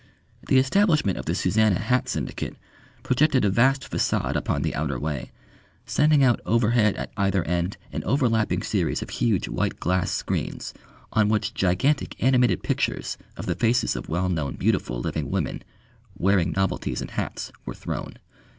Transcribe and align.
The 0.47 0.57
establishment 0.57 1.19
of 1.19 1.25
the 1.27 1.35
Suzannah 1.35 1.77
Hat 1.77 2.09
Syndicate 2.09 2.55
projected 3.03 3.45
a 3.45 3.51
vast 3.51 3.91
façade 3.91 4.33
upon 4.35 4.63
the 4.63 4.73
outer 4.73 4.99
way, 4.99 5.31
sending 5.85 6.23
out 6.23 6.39
overhead 6.43 6.95
at 6.95 7.11
either 7.17 7.43
end 7.43 7.77
an 7.91 8.03
overlapping 8.03 8.63
series 8.63 9.03
of 9.03 9.11
huge 9.11 9.47
white 9.47 9.79
glass 9.79 10.09
screens, 10.09 10.73
on 11.13 11.29
which 11.29 11.53
gigantic 11.53 12.15
animated 12.19 12.63
pictures 12.63 13.15
of 13.37 13.45
the 13.45 13.53
faces 13.53 13.95
of 13.95 14.09
well 14.09 14.27
known 14.27 14.55
beautiful 14.55 14.99
living 14.99 15.29
women 15.29 15.61
wearing 16.17 16.51
novelties 16.53 17.03
in 17.03 17.09
hats 17.09 17.51
were 17.67 17.75
thrown. 17.75 18.15